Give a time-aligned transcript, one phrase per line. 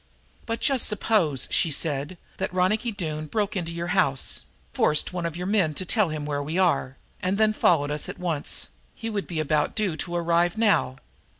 [0.47, 5.37] "But just suppose," she said, "that Ronicky Doone broke into your house, forced one of
[5.37, 8.69] your men to tell him where we are, and then followed us at once.
[8.95, 10.95] He would be about due to arrive now.